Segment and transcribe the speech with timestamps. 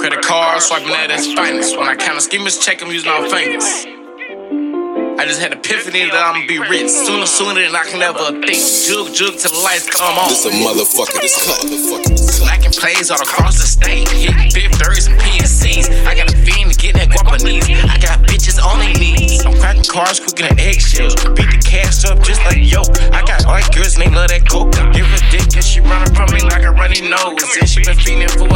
[0.00, 1.76] Credit card, swiping at his finest.
[1.76, 3.84] When I count a schemers, check, I'm using all fingers.
[5.20, 8.56] I just had epiphany that I'ma be rich sooner, sooner than I can ever think.
[8.88, 10.32] Jug, jug till the lights come on.
[10.32, 11.60] This a motherfucker, this cut.
[12.16, 14.08] Slacking plays all across the state.
[14.08, 15.92] Hitting fifth thirds and PNCs.
[16.08, 17.68] I got a fiend to get that guapanese.
[17.68, 19.44] I got bitches on their knees.
[19.44, 21.12] I'm cracking cars quicker than eggshells.
[21.36, 22.80] Beat the cash up just like yo.
[23.12, 24.72] I got white girls and they love that coke.
[24.96, 27.44] Give her dick and she running from me like a runny nose.
[27.60, 28.48] And she been feeding for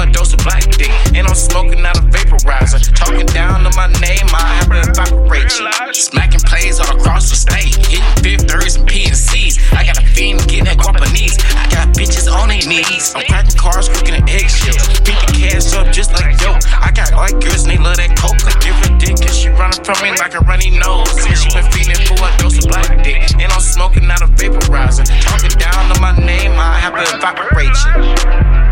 [12.66, 13.12] knees.
[13.14, 15.00] I'm cracking cars cooking than eggshells.
[15.04, 16.56] Beat the cash up just like yo.
[16.80, 18.38] I got white girls and they love that coke.
[18.60, 21.10] Give her dick and she running from me like a runny nose.
[21.24, 23.22] And she been feeding for a dose of black dick.
[23.40, 25.04] And I'm smoking out a vaporizer.
[25.22, 28.64] Talking down on my name, I have to evaporate you.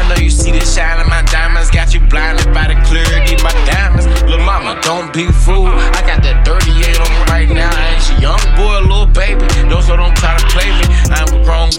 [0.00, 3.34] I know you see the shine of my diamonds, got you blinded by the clarity
[3.34, 4.06] of my diamonds.
[4.22, 5.76] Little mama, don't be fooled.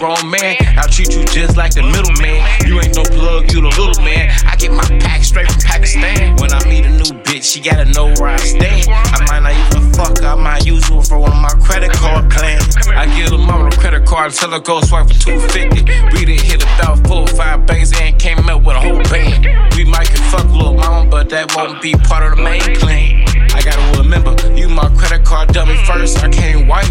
[0.02, 0.56] Grown, man.
[0.74, 2.42] I'll treat you just like the middleman.
[2.66, 4.34] You ain't no plug, you the little man.
[4.44, 6.34] I get my pack straight from Pakistan.
[6.42, 8.90] When I meet a new bitch, she gotta know where I stand.
[8.90, 11.92] I might not even a fuck, I might use her for one of my credit
[11.92, 12.74] card plans.
[12.88, 15.86] I give the mama credit card, tell her go swipe for 250.
[16.10, 19.46] We done hit about four or five banks and came up with a whole band.
[19.76, 23.22] We might can fuck little mama, but that won't be part of the main plan.
[23.54, 26.90] I gotta remember, you my credit card dummy first, I can't wife.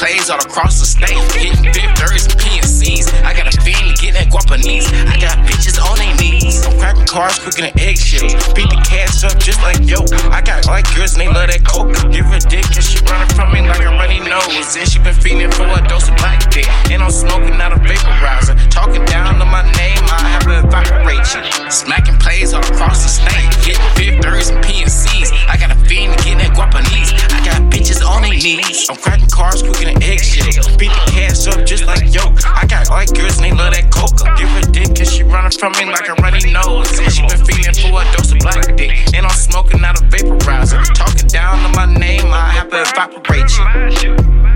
[0.00, 1.60] Plays all across the state, fifth
[2.00, 3.12] thirds and PNCs.
[3.20, 4.88] I got a fiend to get that guapanese.
[5.04, 6.64] I got bitches on their knees.
[6.64, 8.32] I'm cracking cars quicker than eggshells.
[8.56, 10.00] Beat the cash up just like yo.
[10.32, 11.92] I got white girls and they love that coke.
[12.08, 14.72] Give her dick and she running from me like a runny nose.
[14.72, 16.64] And she been feeding for a dose of black dick.
[16.88, 18.56] And I'm smoking out a vaporizer.
[18.72, 21.44] Talking down to my name, I have to evaporate you.
[21.68, 25.28] Smacking plays all across the state, fifth thirds and PNCs.
[25.44, 27.12] I got a fiend to get that guapanese.
[28.42, 28.88] Knees.
[28.88, 30.68] I'm cracking cars quicker than eggshells.
[30.76, 32.32] Beat the cash up just like yo.
[32.44, 34.18] I got white girls and they love that coke.
[34.36, 36.98] Give her dick and she running from me like a runny nose.
[36.98, 39.14] And she been feeling for a dose of black dick.
[39.14, 40.82] And I'm smoking out a vaporizer.
[40.94, 44.49] Talking down to my name, I have to evaporate you.